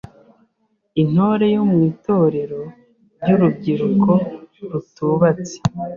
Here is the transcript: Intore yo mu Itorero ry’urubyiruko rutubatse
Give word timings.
Intore 1.01 1.45
yo 1.55 1.61
mu 1.71 1.77
Itorero 1.91 2.61
ry’urubyiruko 3.21 4.11
rutubatse 4.69 5.55